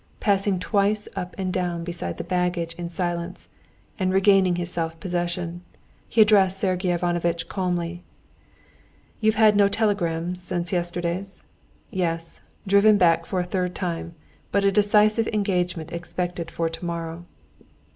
Passing 0.19 0.57
twice 0.57 1.07
up 1.15 1.35
and 1.37 1.53
down 1.53 1.83
beside 1.83 2.17
the 2.17 2.23
baggage 2.23 2.73
in 2.73 2.89
silence 2.89 3.49
and 3.99 4.11
regaining 4.11 4.55
his 4.55 4.71
self 4.71 4.99
possession, 4.99 5.61
he 6.09 6.21
addressed 6.21 6.57
Sergey 6.59 6.91
Ivanovitch 6.91 7.47
calmly: 7.47 8.01
"You 9.19 9.31
have 9.31 9.37
had 9.37 9.55
no 9.55 9.67
telegrams 9.67 10.41
since 10.41 10.73
yesterday's? 10.73 11.43
Yes, 11.91 12.41
driven 12.65 12.97
back 12.97 13.27
for 13.27 13.39
a 13.39 13.43
third 13.43 13.75
time, 13.75 14.15
but 14.51 14.63
a 14.65 14.71
decisive 14.71 15.27
engagement 15.27 15.91
expected 15.91 16.49
for 16.49 16.67
tomorrow." 16.67 17.23